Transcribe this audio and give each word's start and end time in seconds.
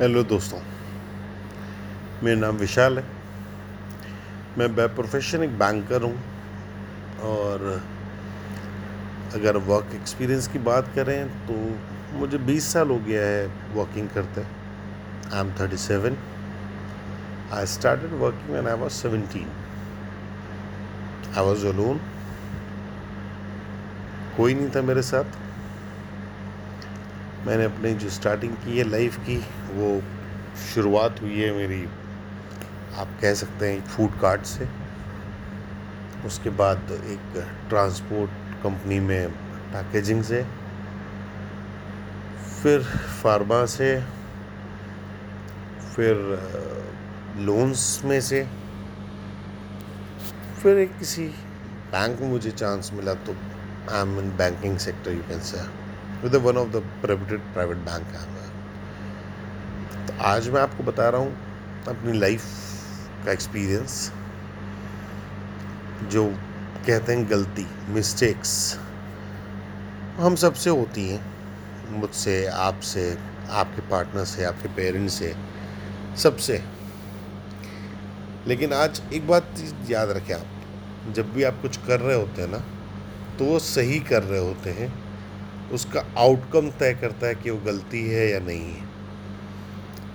Hello 0.00 0.22
दोस्तों, 0.24 0.58
मेरा 2.24 2.38
नाम 2.40 2.56
विशाल 2.56 2.98
है। 2.98 3.04
मैं 4.58 4.68
बाय 4.76 4.86
प्रोफेशन 4.96 5.42
एक 5.44 5.58
बैंकर 5.58 6.02
हूँ 6.02 6.14
और 7.30 7.64
अगर 9.34 9.56
वर्क 9.66 9.90
एक्सपीरियंस 9.94 10.48
की 10.48 10.58
बात 10.68 10.88
करें 10.94 11.28
तो 11.46 11.56
मुझे 12.18 12.38
20 12.46 12.68
साल 12.72 12.90
हो 12.90 12.96
गया 13.08 13.24
है 13.24 13.44
वर्किंग 13.74 14.08
करते। 14.14 14.40
I 14.40 15.40
am 15.40 15.52
37 15.58 16.16
I 17.58 17.66
started 17.74 18.12
working 18.22 18.50
when 18.50 18.68
I 18.68 18.76
was 18.84 18.92
17 18.94 19.44
I 21.36 21.46
was 21.46 21.66
alone 21.74 22.00
कोई 24.36 24.54
नहीं 24.54 24.70
था 24.76 24.82
मेरे 24.82 25.02
साथ। 25.12 25.38
मैंने 27.46 27.64
अपनी 27.64 27.92
जो 27.94 28.10
स्टार्टिंग 28.10 28.54
की 28.56 28.78
है 28.78 28.84
लाइफ 28.88 29.16
की, 29.18 29.36
वो 29.72 30.02
शुरुआत 30.64 31.20
हुई 31.22 31.40
है 31.40 31.52
मेरी, 31.56 31.82
आप 32.96 33.08
कह 33.20 33.34
सकते 33.34 33.70
हैं 33.70 33.80
फ़ूड 33.86 34.20
कार्ट 34.20 34.42
से। 34.46 34.68
उसके 36.26 36.50
बाद 36.56 36.90
एक 36.92 37.42
ट्रांसपोर्ट 37.68 38.30
कंपनी 38.62 38.98
में 39.00 39.28
पैकेजिंग 39.72 40.22
से, 40.24 40.42
फिर 42.62 42.82
फार्मा 43.22 43.64
से, 43.66 43.94
फिर 45.94 46.16
लोन्स 47.38 47.84
में 48.04 48.20
से, 48.20 48.46
फिर 50.62 50.78
एक 50.78 50.98
किसी 50.98 51.26
बैंक 51.92 52.20
में 52.20 52.28
मुझे 52.28 52.50
चांस 52.52 52.90
मिला 52.94 53.14
तो 53.26 53.32
I 53.92 54.00
am 54.00 54.18
in 54.18 54.30
banking 54.36 54.76
sector 54.78 55.12
you 55.12 55.22
can 55.28 55.40
say 55.40 55.58
with 56.22 56.34
one 56.36 56.56
of 56.56 56.68
the 56.68 56.76
private 57.02 57.40
private 57.52 57.76
bank 57.76 58.06
है 58.06 58.22
तो 60.06 60.22
आज 60.24 60.48
मैं 60.48 60.60
आपको 60.60 60.84
बता 60.84 61.08
रहा 61.08 61.20
हूँ 61.20 61.32
अपनी 61.88 62.18
लाइफ 62.18 62.44
का 63.24 63.32
एक्सपीरियंस 63.32 64.12
जो 66.08 66.26
कहते 66.86 67.12
हैं 67.12 67.30
गलती 67.30 67.66
मिस्टेक्स 67.88 68.52
हम 70.18 70.34
सबसे 70.36 70.70
होती 70.70 71.08
हैं। 71.08 71.20
मुझसे, 71.90 72.46
आपसे, 72.46 73.18
आपके 73.50 73.82
पार्टनर 73.90 74.24
से, 74.24 74.44
आपके 74.44 74.68
पेरेंट्स 74.68 75.14
से 75.14 75.34
सबसे 76.16 76.62
लेकिन 78.46 78.72
आज 78.72 79.02
एक 79.12 79.26
बात 79.26 79.54
याद 79.90 80.10
रखें 80.10 80.34
आप, 80.34 80.46
जब 81.12 81.32
भी 81.32 81.42
आप 81.42 81.58
कुछ 81.62 81.76
कर 81.76 82.00
रहे 82.00 82.16
होते 82.16 82.42
हैं 82.42 82.48
ना 82.48 82.58
तो 83.38 83.44
वो 83.44 83.58
सही 83.58 83.98
कर 84.00 84.22
रहे 84.22 84.40
होते 84.40 84.70
हैं। 84.70 85.09
उसका 85.72 86.00
आउटकम 86.18 86.70
तय 86.70 86.94
करता 86.94 87.26
है 87.26 87.34
कि 87.34 87.50
वो 87.50 87.58
गलती 87.66 88.08
है 88.08 88.30
या 88.30 88.38
नहीं 88.38 88.72
है। 88.74 88.88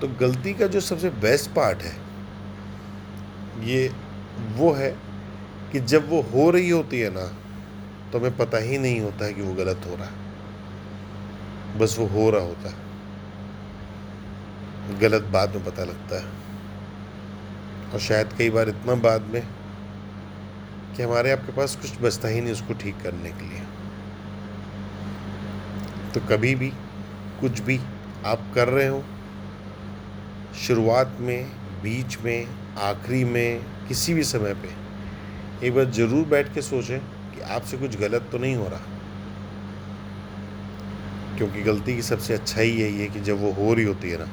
तो 0.00 0.08
गलती 0.20 0.54
का 0.54 0.66
जो 0.66 0.80
सबसे 0.80 1.10
बेस्ट 1.10 1.50
पार्ट 1.50 1.82
है, 1.82 1.96
ये 3.64 3.92
वो 4.56 4.72
है 4.72 4.90
कि 5.72 5.80
जब 5.80 6.08
वो 6.10 6.20
हो 6.22 6.50
रही 6.50 6.70
होती 6.70 7.00
है 7.00 7.10
ना 7.10 7.26
तो 8.12 8.18
हमें 8.18 8.36
पता 8.36 8.58
ही 8.58 8.78
नहीं 8.78 9.00
होता 9.00 9.24
है 9.24 9.32
कि 9.32 9.42
वो 9.42 9.54
गलत 9.54 9.80
हो 9.86 9.94
रहा 9.96 10.06
है। 10.06 10.12
बस 11.78 11.96
वो 11.98 12.06
हो 12.06 12.30
रहा 12.30 12.42
होता 12.42 12.68
है। 12.68 12.76
गलत 15.00 15.22
बाद 15.22 15.54
में 15.54 15.64
पता 15.64 15.84
लगता 15.84 16.20
है। 16.20 16.26
और 17.92 18.00
शायद 18.00 18.32
कई 18.32 18.50
बार 18.50 18.68
इतना 18.68 18.94
बाद 18.94 19.22
में 19.22 19.42
कि 20.96 21.02
हमारे 21.02 21.32
आपके 21.32 21.52
पास 21.52 21.76
कुछ 21.76 22.00
बचता 22.00 22.28
ही 22.28 22.40
नहीं 22.40 22.52
उसको 22.52 22.74
ठीक 22.74 22.96
करने 23.02 23.30
के 23.30 23.48
लिए। 23.48 23.62
तो 26.16 26.20
कभी 26.20 26.54
भी, 26.54 26.72
कुछ 27.40 27.60
भी 27.60 27.80
आप 28.24 28.52
कर 28.54 28.68
रहे 28.68 28.86
हो, 28.86 29.04
शुरुआत 30.66 31.16
में, 31.20 31.50
बीच 31.82 32.18
में, 32.18 32.48
आखिरी 32.78 33.24
में, 33.24 33.60
किसी 33.88 34.14
भी 34.14 34.22
समय 34.22 34.54
पे, 34.54 34.68
एक 35.66 35.74
बार 35.74 35.84
ज़रूर 35.84 36.26
बैठ 36.26 36.54
के 36.54 36.62
सोचें 36.62 36.98
कि 37.00 37.40
आपसे 37.40 37.76
कुछ 37.76 37.98
गलत 37.98 38.28
तो 38.32 38.38
नहीं 38.38 38.56
हो 38.56 38.68
रहा। 38.68 38.80
क्योंकि 41.36 41.62
गलती 41.62 41.94
की 41.94 42.02
सबसे 42.02 42.34
अच्छा 42.34 42.60
ही 42.60 42.70
यही 42.70 43.00
है 43.00 43.08
कि 43.08 43.20
जब 43.20 43.40
वो 43.40 43.52
हो 43.52 43.74
रही 43.74 43.84
होती 43.84 44.10
है 44.10 44.18
ना 44.18 44.26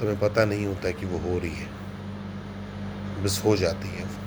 तो 0.00 0.06
हमें 0.06 0.18
पता 0.18 0.44
नहीं 0.44 0.66
होता 0.66 0.90
कि 0.90 1.06
वो 1.06 1.18
हो 1.18 1.38
रही 1.38 1.54
है। 1.54 1.68
बस 3.24 3.42
हो 3.44 3.56
जाती 3.56 3.88
है। 3.88 4.21